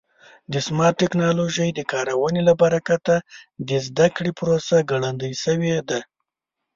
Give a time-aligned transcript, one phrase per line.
[0.51, 3.15] د سمارټ ټکنالوژۍ د کارونې له برکته
[3.67, 5.99] د زده کړې پروسه ګړندۍ شوې ده.